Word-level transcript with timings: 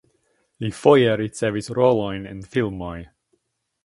Li 0.63 0.69
foje 0.77 1.11
ricevis 1.21 1.69
rolojn 1.79 2.25
en 2.31 2.41
filmoj. 2.57 2.95